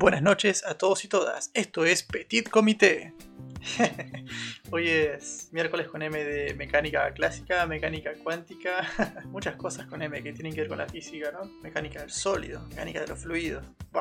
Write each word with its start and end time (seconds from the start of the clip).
buenas 0.00 0.22
noches 0.22 0.64
a 0.64 0.78
todos 0.78 1.04
y 1.04 1.08
todas. 1.08 1.50
Esto 1.52 1.84
es 1.84 2.02
Petit 2.02 2.48
Comité. 2.48 3.12
Hoy 4.70 4.88
es 4.88 5.50
miércoles 5.52 5.88
con 5.88 6.00
M 6.00 6.24
de 6.24 6.54
mecánica 6.54 7.12
clásica, 7.12 7.66
mecánica 7.66 8.14
cuántica, 8.14 8.90
muchas 9.26 9.56
cosas 9.56 9.86
con 9.86 10.00
M 10.00 10.22
que 10.22 10.32
tienen 10.32 10.54
que 10.54 10.62
ver 10.62 10.68
con 10.70 10.78
la 10.78 10.88
física, 10.88 11.30
¿no? 11.30 11.44
Mecánica 11.60 12.00
del 12.00 12.10
sólido, 12.10 12.66
mecánica 12.68 13.00
de 13.02 13.08
los 13.08 13.18
fluidos. 13.20 13.64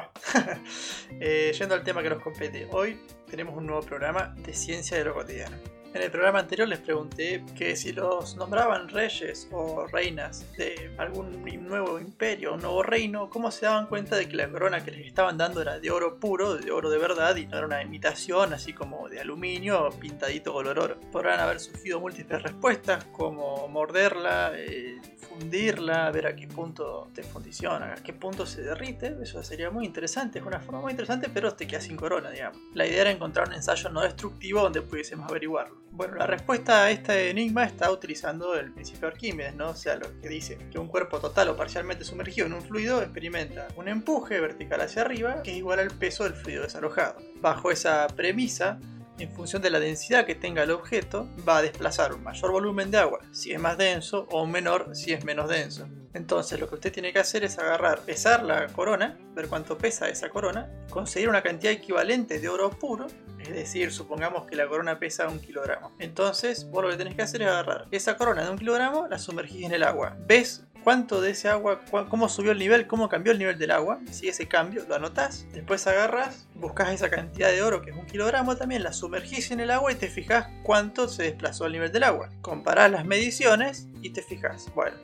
Eh, 1.19 1.51
yendo 1.57 1.75
al 1.75 1.83
tema 1.83 2.01
que 2.01 2.09
nos 2.09 2.21
compete, 2.21 2.67
hoy 2.71 2.97
tenemos 3.29 3.57
un 3.57 3.65
nuevo 3.65 3.81
programa 3.81 4.33
de 4.37 4.53
ciencia 4.53 4.97
de 4.97 5.03
lo 5.03 5.13
cotidiano. 5.13 5.57
En 5.91 6.03
el 6.03 6.11
programa 6.11 6.37
anterior 6.37 6.67
les 6.67 6.79
pregunté 6.79 7.43
que 7.57 7.75
si 7.75 7.93
los 7.93 8.35
nombraban 8.35 8.89
reyes 8.89 9.47
o 9.51 9.87
reinas 9.87 10.45
de 10.55 10.91
algún 10.99 11.43
nuevo 11.67 11.99
imperio 11.99 12.53
o 12.53 12.57
nuevo 12.57 12.83
reino, 12.83 13.27
¿cómo 13.31 13.49
se 13.49 13.65
daban 13.65 13.87
cuenta 13.87 14.15
de 14.15 14.29
que 14.29 14.35
la 14.35 14.47
corona 14.49 14.83
que 14.83 14.91
les 14.91 15.07
estaban 15.07 15.39
dando 15.39 15.63
era 15.63 15.79
de 15.79 15.89
oro 15.89 16.19
puro, 16.19 16.55
de 16.57 16.71
oro 16.71 16.91
de 16.91 16.99
verdad 16.99 17.35
y 17.37 17.47
no 17.47 17.57
era 17.57 17.65
una 17.65 17.81
imitación 17.81 18.53
así 18.53 18.71
como 18.71 19.09
de 19.09 19.19
aluminio 19.19 19.89
pintadito 19.99 20.53
color 20.53 20.77
oro? 20.77 20.99
Podrán 21.11 21.39
haber 21.39 21.59
surgido 21.59 21.99
múltiples 21.99 22.43
respuestas 22.43 23.05
como 23.05 23.67
morderla, 23.67 24.51
eh, 24.53 25.01
fundirla, 25.27 26.11
ver 26.11 26.27
a 26.27 26.35
qué 26.35 26.47
punto 26.47 27.09
te 27.15 27.23
fundiciona, 27.23 27.93
a 27.93 28.03
qué 28.03 28.13
punto 28.13 28.45
se 28.45 28.61
derrite. 28.61 29.15
Eso 29.23 29.41
sería 29.41 29.71
muy 29.71 29.85
interesante, 29.85 30.37
es 30.37 30.45
una 30.45 30.59
forma 30.59 30.81
muy 30.81 30.91
interesante, 30.91 31.29
pero 31.33 31.53
te 31.55 31.65
queda 31.65 31.81
sin 31.81 31.95
corona, 31.95 32.29
digamos. 32.29 32.59
La 32.75 32.85
idea 32.85 33.01
era 33.01 33.11
encontrar 33.11 33.47
un 33.47 33.55
ensayo 33.55 33.89
no 33.89 34.01
destructivo 34.01 34.61
donde 34.61 34.83
pudiésemos 34.83 35.27
averiguarlo. 35.29 35.78
Bueno, 35.91 36.15
la 36.15 36.27
respuesta 36.27 36.85
a 36.85 36.91
este 36.91 37.29
enigma 37.29 37.65
está 37.65 37.91
utilizando 37.91 38.55
el 38.55 38.71
principio 38.71 39.01
de 39.01 39.07
Arquímedes, 39.07 39.55
¿no? 39.55 39.69
O 39.69 39.75
sea, 39.75 39.95
lo 39.95 40.19
que 40.21 40.29
dice 40.29 40.57
que 40.71 40.79
un 40.79 40.87
cuerpo 40.87 41.19
total 41.19 41.49
o 41.49 41.57
parcialmente 41.57 42.05
sumergido 42.05 42.47
en 42.47 42.53
un 42.53 42.61
fluido 42.61 43.01
experimenta 43.01 43.67
un 43.75 43.87
empuje 43.87 44.39
vertical 44.39 44.81
hacia 44.81 45.01
arriba 45.01 45.43
que 45.43 45.51
es 45.51 45.57
igual 45.57 45.79
al 45.79 45.91
peso 45.91 46.23
del 46.23 46.33
fluido 46.33 46.63
desalojado. 46.63 47.17
Bajo 47.41 47.71
esa 47.71 48.07
premisa, 48.15 48.79
en 49.17 49.31
función 49.33 49.61
de 49.61 49.71
la 49.71 49.79
densidad 49.79 50.25
que 50.25 50.35
tenga 50.35 50.63
el 50.63 50.71
objeto, 50.71 51.27
va 51.47 51.57
a 51.57 51.61
desplazar 51.61 52.13
un 52.13 52.23
mayor 52.23 52.51
volumen 52.51 52.91
de 52.91 52.99
agua 52.99 53.19
si 53.31 53.51
es 53.51 53.59
más 53.59 53.77
denso 53.77 54.27
o 54.31 54.45
menor 54.45 54.95
si 54.95 55.11
es 55.11 55.25
menos 55.25 55.49
denso. 55.49 55.87
Entonces 56.13 56.59
lo 56.59 56.67
que 56.67 56.75
usted 56.75 56.91
tiene 56.91 57.13
que 57.13 57.19
hacer 57.19 57.43
es 57.43 57.59
agarrar, 57.59 58.01
pesar 58.01 58.43
la 58.43 58.67
corona, 58.67 59.17
ver 59.35 59.47
cuánto 59.47 59.77
pesa 59.77 60.09
esa 60.09 60.29
corona, 60.29 60.69
conseguir 60.89 61.29
una 61.29 61.43
cantidad 61.43 61.71
equivalente 61.71 62.39
de 62.39 62.49
oro 62.49 62.69
puro, 62.71 63.07
es 63.39 63.49
decir, 63.49 63.91
supongamos 63.91 64.45
que 64.47 64.55
la 64.55 64.67
corona 64.67 64.99
pesa 64.99 65.27
un 65.27 65.39
kilogramo. 65.39 65.91
Entonces 65.99 66.69
vos 66.69 66.83
lo 66.83 66.89
que 66.89 66.97
tenés 66.97 67.15
que 67.15 67.21
hacer 67.21 67.41
es 67.41 67.47
agarrar 67.47 67.87
esa 67.91 68.17
corona 68.17 68.43
de 68.43 68.49
un 68.49 68.57
kilogramo, 68.57 69.07
la 69.07 69.19
sumergís 69.19 69.65
en 69.65 69.73
el 69.73 69.83
agua. 69.83 70.17
Ves 70.25 70.65
cuánto 70.83 71.21
de 71.21 71.31
ese 71.31 71.49
agua, 71.49 71.81
cómo 72.09 72.29
subió 72.29 72.51
el 72.51 72.59
nivel, 72.59 72.87
cómo 72.87 73.09
cambió 73.09 73.31
el 73.31 73.39
nivel 73.39 73.57
del 73.57 73.71
agua. 73.71 73.99
Si 74.11 74.27
ese 74.27 74.47
cambio 74.47 74.85
lo 74.87 74.95
anotás, 74.95 75.45
después 75.53 75.85
agarras, 75.87 76.47
buscas 76.55 76.91
esa 76.91 77.09
cantidad 77.09 77.49
de 77.49 77.61
oro 77.61 77.81
que 77.81 77.91
es 77.91 77.97
un 77.97 78.05
kilogramo 78.05 78.55
también, 78.55 78.83
la 78.83 78.93
sumergís 78.93 79.51
en 79.51 79.59
el 79.59 79.71
agua 79.71 79.91
y 79.91 79.95
te 79.95 80.07
fijas 80.07 80.47
cuánto 80.63 81.07
se 81.07 81.23
desplazó 81.23 81.65
el 81.65 81.73
nivel 81.73 81.91
del 81.91 82.03
agua. 82.03 82.29
Comparás 82.41 82.91
las 82.91 83.05
mediciones 83.05 83.87
y 84.01 84.11
te 84.11 84.21
fijas, 84.21 84.67
bueno, 84.73 84.97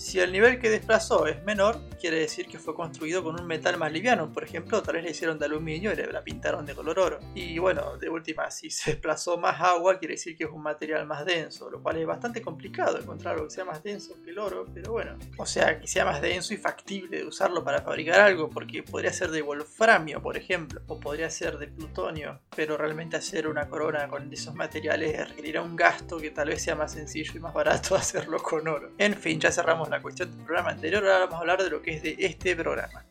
si 0.00 0.18
el 0.18 0.32
nivel 0.32 0.58
que 0.58 0.70
desplazó 0.70 1.26
es 1.26 1.44
menor, 1.44 1.78
quiere 2.00 2.18
decir 2.18 2.46
que 2.46 2.58
fue 2.58 2.74
construido 2.74 3.22
con 3.22 3.38
un 3.38 3.46
metal 3.46 3.76
más 3.76 3.92
liviano. 3.92 4.32
Por 4.32 4.44
ejemplo, 4.44 4.82
tal 4.82 4.94
vez 4.94 5.04
le 5.04 5.10
hicieron 5.10 5.38
de 5.38 5.44
aluminio 5.44 5.92
y 5.92 5.96
la 6.10 6.24
pintaron 6.24 6.64
de 6.64 6.74
color 6.74 6.98
oro. 6.98 7.18
Y 7.34 7.58
bueno, 7.58 7.98
de 7.98 8.08
última, 8.08 8.50
si 8.50 8.70
se 8.70 8.92
desplazó 8.92 9.36
más 9.36 9.60
agua, 9.60 9.98
quiere 9.98 10.14
decir 10.14 10.34
que 10.38 10.44
es 10.44 10.50
un 10.50 10.62
material 10.62 11.06
más 11.06 11.26
denso, 11.26 11.70
lo 11.70 11.82
cual 11.82 11.98
es 11.98 12.06
bastante 12.06 12.40
complicado 12.40 12.98
encontrar 12.98 13.34
algo 13.34 13.48
que 13.48 13.54
sea 13.54 13.66
más 13.66 13.82
denso 13.82 14.14
que 14.24 14.30
el 14.30 14.38
oro, 14.38 14.64
pero 14.72 14.92
bueno. 14.92 15.18
O 15.36 15.44
sea, 15.44 15.78
que 15.78 15.86
sea 15.86 16.06
más 16.06 16.22
denso 16.22 16.54
y 16.54 16.56
factible 16.56 17.18
de 17.18 17.26
usarlo 17.26 17.62
para 17.62 17.82
fabricar 17.82 18.20
algo, 18.20 18.48
porque 18.48 18.82
podría 18.82 19.12
ser 19.12 19.30
de 19.30 19.42
wolframio, 19.42 20.22
por 20.22 20.38
ejemplo, 20.38 20.80
o 20.86 20.98
podría 20.98 21.28
ser 21.28 21.58
de 21.58 21.68
plutonio, 21.68 22.40
pero 22.56 22.78
realmente 22.78 23.18
hacer 23.18 23.46
una 23.46 23.68
corona 23.68 24.08
con 24.08 24.32
esos 24.32 24.54
materiales 24.54 25.28
requerirá 25.28 25.60
un 25.60 25.76
gasto 25.76 26.16
que 26.16 26.30
tal 26.30 26.48
vez 26.48 26.62
sea 26.62 26.74
más 26.74 26.92
sencillo 26.92 27.32
y 27.34 27.38
más 27.38 27.52
barato 27.52 27.94
hacerlo 27.96 28.38
con 28.38 28.66
oro. 28.66 28.92
En 28.96 29.14
fin, 29.14 29.38
ya 29.38 29.52
cerramos 29.52 29.89
la 29.90 30.00
cuestión 30.00 30.30
del 30.30 30.44
programa 30.44 30.70
anterior, 30.70 31.04
ahora 31.04 31.18
vamos 31.20 31.34
a 31.34 31.38
hablar 31.38 31.62
de 31.62 31.70
lo 31.70 31.82
que 31.82 31.96
es 31.96 32.02
de 32.02 32.16
este 32.18 32.56
programa. 32.56 33.04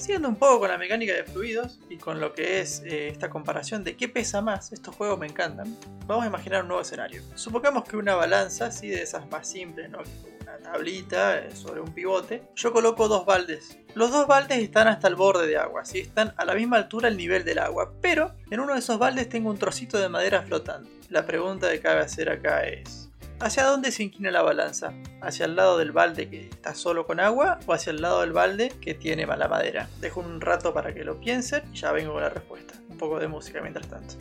Siguiendo 0.00 0.28
un 0.28 0.36
poco 0.36 0.60
con 0.60 0.70
la 0.70 0.78
mecánica 0.78 1.12
de 1.12 1.24
fluidos 1.24 1.78
y 1.90 1.98
con 1.98 2.20
lo 2.20 2.32
que 2.32 2.60
es 2.60 2.82
eh, 2.86 3.08
esta 3.08 3.28
comparación 3.28 3.84
de 3.84 3.96
qué 3.96 4.08
pesa 4.08 4.40
más, 4.40 4.72
estos 4.72 4.96
juegos 4.96 5.18
me 5.18 5.26
encantan, 5.26 5.76
vamos 6.06 6.24
a 6.24 6.28
imaginar 6.28 6.62
un 6.62 6.68
nuevo 6.68 6.80
escenario. 6.80 7.22
Supongamos 7.34 7.84
que 7.84 7.98
una 7.98 8.14
balanza, 8.14 8.66
así 8.66 8.88
de 8.88 9.02
esas 9.02 9.30
más 9.30 9.46
simples, 9.46 9.90
¿no? 9.90 9.98
una 10.40 10.56
tablita 10.56 11.38
eh, 11.38 11.54
sobre 11.54 11.82
un 11.82 11.92
pivote, 11.92 12.44
yo 12.56 12.72
coloco 12.72 13.08
dos 13.08 13.26
baldes. 13.26 13.78
Los 13.94 14.10
dos 14.10 14.26
baldes 14.26 14.58
están 14.60 14.88
hasta 14.88 15.06
el 15.06 15.16
borde 15.16 15.46
de 15.46 15.58
agua, 15.58 15.84
¿sí? 15.84 15.98
están 15.98 16.32
a 16.38 16.46
la 16.46 16.54
misma 16.54 16.78
altura 16.78 17.08
al 17.08 17.18
nivel 17.18 17.44
del 17.44 17.58
agua, 17.58 17.92
pero 18.00 18.34
en 18.50 18.60
uno 18.60 18.72
de 18.72 18.78
esos 18.78 18.98
baldes 18.98 19.28
tengo 19.28 19.50
un 19.50 19.58
trocito 19.58 19.98
de 19.98 20.08
madera 20.08 20.40
flotando. 20.40 20.88
La 21.10 21.26
pregunta 21.26 21.70
que 21.70 21.80
cabe 21.80 22.00
hacer 22.00 22.30
acá 22.30 22.64
es, 22.64 23.09
¿Hacia 23.40 23.64
dónde 23.64 23.90
se 23.90 24.02
inclina 24.02 24.30
la 24.30 24.42
balanza? 24.42 24.92
¿Hacia 25.22 25.46
el 25.46 25.56
lado 25.56 25.78
del 25.78 25.92
balde 25.92 26.28
que 26.28 26.48
está 26.48 26.74
solo 26.74 27.06
con 27.06 27.20
agua 27.20 27.58
o 27.64 27.72
hacia 27.72 27.90
el 27.90 28.02
lado 28.02 28.20
del 28.20 28.32
balde 28.32 28.70
que 28.82 28.92
tiene 28.92 29.26
mala 29.26 29.48
madera? 29.48 29.88
Dejo 29.98 30.20
un 30.20 30.42
rato 30.42 30.74
para 30.74 30.92
que 30.92 31.04
lo 31.04 31.18
piensen 31.18 31.62
y 31.72 31.78
ya 31.78 31.90
vengo 31.90 32.12
con 32.12 32.22
la 32.22 32.28
respuesta. 32.28 32.74
Un 32.90 32.98
poco 32.98 33.18
de 33.18 33.28
música 33.28 33.62
mientras 33.62 33.88
tanto. 33.88 34.14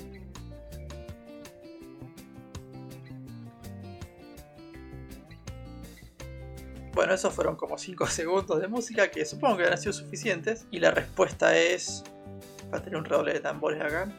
Bueno, 6.93 7.13
esos 7.13 7.33
fueron 7.33 7.57
como 7.57 7.77
5 7.77 8.07
segundos 8.07 8.61
de 8.61 8.69
música 8.69 9.11
que 9.11 9.25
supongo 9.25 9.57
que 9.57 9.65
han 9.65 9.77
sido 9.77 9.91
suficientes. 9.91 10.65
Y 10.71 10.79
la 10.79 10.91
respuesta 10.91 11.57
es... 11.57 12.05
Va 12.73 12.77
a 12.77 12.81
tener 12.81 12.97
un 12.97 13.03
redoble 13.03 13.33
de 13.33 13.41
tambores 13.41 13.81
acá. 13.81 14.09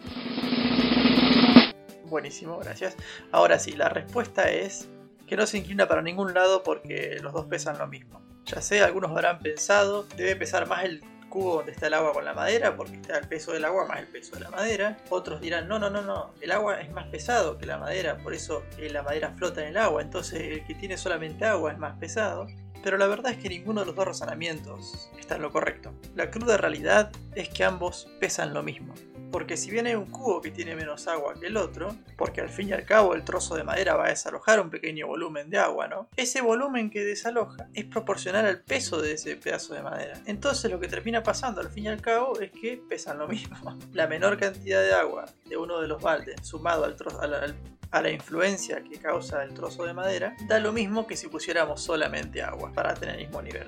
Buenísimo, 2.10 2.58
gracias. 2.58 2.96
Ahora 3.30 3.60
sí, 3.60 3.72
la 3.72 3.88
respuesta 3.88 4.50
es 4.50 4.88
que 5.28 5.36
no 5.36 5.46
se 5.46 5.58
inclina 5.58 5.86
para 5.86 6.02
ningún 6.02 6.34
lado 6.34 6.64
porque 6.64 7.18
los 7.22 7.32
dos 7.32 7.46
pesan 7.46 7.78
lo 7.78 7.86
mismo. 7.86 8.20
Ya 8.46 8.60
sé, 8.60 8.82
algunos 8.82 9.12
habrán 9.12 9.38
pensado, 9.38 10.02
debe 10.16 10.34
pesar 10.34 10.66
más 10.66 10.84
el 10.84 11.04
cubo 11.28 11.58
donde 11.58 11.70
está 11.70 11.86
el 11.86 11.94
agua 11.94 12.12
con 12.12 12.24
la 12.24 12.34
madera, 12.34 12.76
porque 12.76 12.96
está 12.96 13.16
el 13.16 13.28
peso 13.28 13.52
del 13.52 13.64
agua 13.64 13.86
más 13.86 14.00
el 14.00 14.08
peso 14.08 14.34
de 14.34 14.40
la 14.40 14.50
madera. 14.50 14.96
Otros 15.08 15.40
dirán, 15.40 15.68
no, 15.68 15.78
no, 15.78 15.88
no, 15.88 16.02
no, 16.02 16.34
el 16.40 16.50
agua 16.50 16.80
es 16.80 16.90
más 16.90 17.06
pesado 17.06 17.56
que 17.58 17.66
la 17.66 17.78
madera, 17.78 18.18
por 18.18 18.34
eso 18.34 18.64
eh, 18.76 18.90
la 18.90 19.04
madera 19.04 19.30
flota 19.36 19.62
en 19.62 19.68
el 19.68 19.76
agua, 19.76 20.02
entonces 20.02 20.40
el 20.40 20.64
que 20.64 20.74
tiene 20.74 20.98
solamente 20.98 21.44
agua 21.44 21.70
es 21.70 21.78
más 21.78 21.96
pesado. 21.96 22.48
Pero 22.82 22.98
la 22.98 23.06
verdad 23.06 23.30
es 23.30 23.38
que 23.38 23.50
ninguno 23.50 23.80
de 23.80 23.86
los 23.86 23.94
dos 23.94 24.06
razonamientos 24.06 25.10
está 25.16 25.36
en 25.36 25.42
lo 25.42 25.52
correcto. 25.52 25.92
La 26.16 26.30
cruda 26.30 26.56
realidad 26.56 27.12
es 27.36 27.50
que 27.50 27.62
ambos 27.62 28.08
pesan 28.18 28.52
lo 28.52 28.64
mismo. 28.64 28.94
Porque 29.30 29.56
si 29.56 29.70
bien 29.70 29.86
hay 29.86 29.94
un 29.94 30.06
cubo 30.06 30.40
que 30.40 30.50
tiene 30.50 30.74
menos 30.74 31.06
agua 31.06 31.34
que 31.38 31.46
el 31.46 31.56
otro, 31.56 31.96
porque 32.16 32.40
al 32.40 32.48
fin 32.48 32.68
y 32.68 32.72
al 32.72 32.84
cabo 32.84 33.14
el 33.14 33.24
trozo 33.24 33.54
de 33.54 33.64
madera 33.64 33.94
va 33.94 34.06
a 34.06 34.08
desalojar 34.10 34.60
un 34.60 34.70
pequeño 34.70 35.06
volumen 35.06 35.50
de 35.50 35.58
agua, 35.58 35.88
¿no? 35.88 36.08
Ese 36.16 36.40
volumen 36.40 36.90
que 36.90 37.04
desaloja 37.04 37.68
es 37.74 37.84
proporcional 37.84 38.46
al 38.46 38.62
peso 38.62 39.00
de 39.00 39.12
ese 39.12 39.36
pedazo 39.36 39.74
de 39.74 39.82
madera. 39.82 40.20
Entonces 40.26 40.70
lo 40.70 40.80
que 40.80 40.88
termina 40.88 41.22
pasando 41.22 41.60
al 41.60 41.70
fin 41.70 41.84
y 41.84 41.88
al 41.88 42.00
cabo 42.00 42.40
es 42.40 42.50
que 42.50 42.82
pesan 42.88 43.18
lo 43.18 43.28
mismo. 43.28 43.56
La 43.92 44.06
menor 44.06 44.38
cantidad 44.38 44.82
de 44.82 44.92
agua 44.92 45.26
de 45.46 45.56
uno 45.56 45.80
de 45.80 45.88
los 45.88 46.02
baldes 46.02 46.36
sumado 46.42 46.84
al, 46.84 46.96
trozo, 46.96 47.20
a 47.20 48.02
la 48.02 48.10
influencia 48.10 48.82
que 48.82 48.98
causa 48.98 49.42
el 49.42 49.54
trozo 49.54 49.84
de 49.84 49.94
madera, 49.94 50.36
da 50.46 50.58
lo 50.58 50.72
mismo 50.72 51.06
que 51.06 51.16
si 51.16 51.28
pusiéramos 51.28 51.82
solamente 51.82 52.42
agua 52.42 52.72
para 52.72 52.94
tener 52.94 53.16
el 53.16 53.26
mismo 53.26 53.42
nivel. 53.42 53.66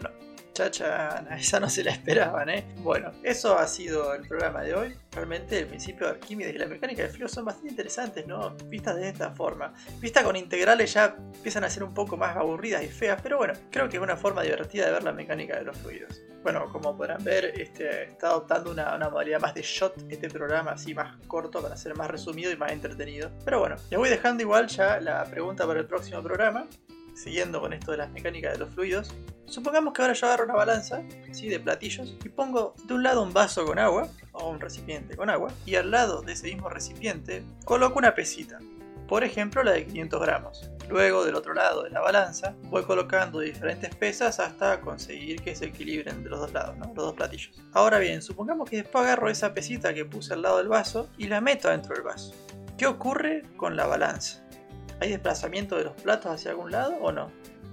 Chachana, 0.53 1.37
esa 1.39 1.61
no 1.61 1.69
se 1.69 1.83
la 1.83 1.93
esperaban, 1.93 2.49
¿eh? 2.51 2.65
Bueno, 2.79 3.11
eso 3.23 3.59
ha 3.59 3.67
sido 3.67 4.15
el 4.15 4.27
programa 4.27 4.63
de 4.63 4.75
hoy. 4.75 4.97
Realmente 5.13 5.59
el 5.59 5.67
principio 5.67 6.07
de 6.07 6.13
Arquímedes 6.13 6.55
y 6.55 6.59
la 6.59 6.67
mecánica 6.67 7.03
de 7.03 7.09
flujo 7.09 7.29
son 7.29 7.45
bastante 7.45 7.71
interesantes, 7.71 8.27
¿no? 8.27 8.51
Vistas 8.67 8.97
de 8.97 9.09
esta 9.09 9.31
forma. 9.31 9.73
Vistas 10.01 10.25
con 10.25 10.37
integrales 10.37 10.93
ya 10.95 11.17
empiezan 11.35 11.65
a 11.65 11.71
ser 11.71 11.83
un 11.85 11.95
poco 11.95 12.17
más 12.17 12.37
aburridas 12.37 12.83
y 12.83 12.89
feas, 12.89 13.21
pero 13.23 13.39
bueno, 13.39 13.55
creo 13.71 13.89
que 13.89 13.97
es 13.97 14.03
una 14.03 14.17
forma 14.17 14.43
divertida 14.43 14.87
de 14.87 14.93
ver 14.93 15.03
la 15.03 15.13
mecánica 15.13 15.57
de 15.57 15.65
los 15.65 15.77
fluidos. 15.79 16.21
Bueno, 16.43 16.71
como 16.73 16.97
podrán 16.97 17.23
ver, 17.23 17.47
este, 17.61 18.05
está 18.05 18.29
adoptando 18.29 18.73
una, 18.73 18.95
una 18.97 19.09
modalidad 19.09 19.41
más 19.41 19.55
de 19.55 19.63
shot 19.63 19.95
este 20.11 20.29
programa, 20.29 20.73
así 20.73 20.95
más 20.95 21.17
corto 21.29 21.63
para 21.63 21.77
ser 21.77 21.95
más 21.95 22.11
resumido 22.11 22.51
y 22.51 22.57
más 22.57 22.73
entretenido. 22.73 23.31
Pero 23.45 23.61
bueno, 23.61 23.77
les 23.91 23.99
voy 23.99 24.09
dejando 24.09 24.43
igual 24.43 24.67
ya 24.67 25.01
la 25.01 25.25
pregunta 25.25 25.67
para 25.67 25.81
el 25.81 25.87
próximo 25.87 26.23
programa 26.23 26.67
siguiendo 27.15 27.61
con 27.61 27.73
esto 27.73 27.93
de 27.93 27.99
las 27.99 28.11
mecánicas 28.11 28.53
de 28.53 28.59
los 28.59 28.71
fluidos, 28.71 29.15
supongamos 29.47 29.93
que 29.93 30.03
ahora 30.03 30.15
yo 30.15 30.27
agarro 30.27 30.45
una 30.45 30.55
balanza 30.55 31.03
¿sí? 31.33 31.49
de 31.49 31.61
platillos 31.61 32.17
y 32.25 32.29
pongo 32.29 32.75
de 32.85 32.95
un 32.95 33.03
lado 33.03 33.23
un 33.23 33.33
vaso 33.33 33.65
con 33.65 33.79
agua 33.79 34.09
o 34.33 34.49
un 34.49 34.61
recipiente 34.61 35.17
con 35.17 35.31
agua 35.31 35.53
y 35.67 35.75
al 35.75 35.91
lado 35.91 36.23
de 36.23 36.33
ese 36.33 36.49
mismo 36.49 36.69
recipiente 36.69 37.45
coloco 37.65 37.99
una 37.99 38.15
pesita, 38.15 38.59
por 39.09 39.25
ejemplo 39.25 39.63
la 39.63 39.73
de 39.73 39.87
500 39.87 40.21
gramos. 40.21 40.71
Luego 40.89 41.25
del 41.25 41.37
otro 41.37 41.55
lado 41.55 41.85
de 41.85 41.91
la 41.91 42.01
balanza 42.01 42.55
voy 42.65 42.83
colocando 42.83 43.41
diferentes 43.41 43.95
pesas 43.95 44.41
hasta 44.41 44.81
conseguir 44.81 45.41
que 45.41 45.55
se 45.55 45.67
equilibren 45.67 46.23
de 46.23 46.31
los 46.31 46.41
dos 46.41 46.53
lados, 46.53 46.77
los 46.79 46.95
dos 46.95 47.15
platillos. 47.15 47.51
Ahora 47.73 47.99
bien, 47.99 48.21
supongamos 48.21 48.69
que 48.69 48.77
después 48.77 49.05
agarro 49.05 49.31
esa 49.31 49.55
pesita 49.55 49.95
que 49.95 50.05
puse 50.05 50.35
al 50.35 50.43
lado 50.43 50.59
del 50.59 50.69
vaso 50.69 51.09
y 51.17 51.29
la 51.29 51.41
meto 51.41 51.69
dentro 51.69 51.95
del 51.95 52.05
vaso. 52.05 52.35
¿Qué 52.77 52.87
ocurre 52.87 53.43
con 53.57 53.77
la 53.77 53.87
balanza? 53.87 54.43
¿Hay 55.01 55.11
desplazamiento 55.11 55.77
de 55.77 55.85
los 55.85 55.95
platos 55.95 56.33
hacia 56.33 56.51
algún 56.51 56.71
lado 56.71 56.97
o 57.01 57.11
no? 57.11 57.31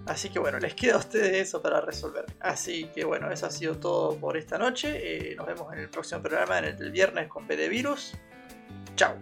Así 0.10 0.30
que 0.30 0.40
bueno, 0.40 0.58
les 0.58 0.74
queda 0.74 0.96
a 0.96 0.98
ustedes 0.98 1.34
eso 1.34 1.62
para 1.62 1.82
resolver. 1.82 2.26
Así 2.40 2.86
que 2.96 3.06
bueno, 3.06 3.32
eso 3.32 3.46
ha 3.46 3.52
sido 3.52 3.78
todo 3.78 4.18
por 4.18 4.38
esta 4.38 4.58
noche. 4.58 5.32
Eh, 5.32 5.36
nos 5.36 5.46
vemos 5.46 5.72
en 5.72 5.80
el 5.80 5.90
próximo 5.90 6.20
programa, 6.20 6.58
en 6.58 6.66
el 6.66 6.92
viernes 6.92 7.28
con 7.28 7.46
PD 7.46 7.70
Virus. 7.70 8.14
Chao. 8.96 9.14